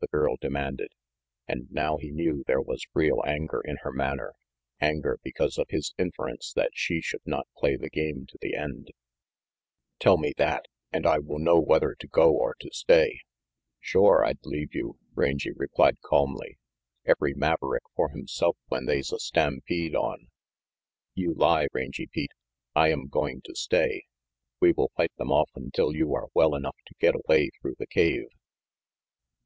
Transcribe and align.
the 0.00 0.06
girl 0.06 0.36
demanded, 0.40 0.88
and 1.46 1.70
now 1.70 1.98
he 1.98 2.10
knew 2.10 2.42
there 2.46 2.62
was 2.62 2.86
real 2.94 3.22
anger 3.26 3.60
in 3.60 3.76
her 3.82 3.92
manner, 3.92 4.32
anger 4.80 5.20
because 5.22 5.58
of 5.58 5.66
his 5.68 5.92
inference 5.98 6.50
that 6.54 6.70
she 6.72 7.02
should 7.02 7.20
not 7.26 7.46
play 7.58 7.76
the 7.76 7.90
game 7.90 8.24
to 8.26 8.38
the 8.40 8.54
end. 8.54 8.88
"Tell 9.98 10.16
me 10.16 10.32
374 10.32 10.32
RANGY 10.32 10.32
PETE 10.32 10.36
that, 10.38 10.96
and 10.96 11.06
I 11.06 11.18
will 11.18 11.38
know 11.38 11.60
whether 11.60 11.94
to 11.94 12.06
go 12.06 12.32
or 12.32 12.54
to 12.60 12.70
stay. 12.72 13.20
"Shore, 13.78 14.24
I'd 14.24 14.38
leave 14.44 14.74
you," 14.74 14.98
Rangy 15.14 15.52
replied 15.54 16.00
calmly. 16.00 16.56
"Every 17.04 17.34
maverick 17.34 17.84
for 17.94 18.08
himself 18.08 18.56
when 18.68 18.86
they's 18.86 19.12
a 19.12 19.18
stampede 19.18 19.94
on" 19.94 20.28
"You 21.14 21.34
lie, 21.34 21.66
Rangy 21.74 22.06
Pete. 22.06 22.32
I 22.74 22.88
am 22.88 23.08
going 23.08 23.42
to 23.42 23.54
stay. 23.54 24.04
We 24.58 24.72
will 24.72 24.90
fight 24.96 25.14
them 25.18 25.30
off 25.30 25.50
until 25.54 25.94
you 25.94 26.14
are 26.14 26.28
well 26.32 26.54
enough 26.54 26.78
to 26.86 26.94
get 26.98 27.14
away 27.14 27.50
through 27.60 27.74
the 27.78 27.86
cave." 27.86 28.28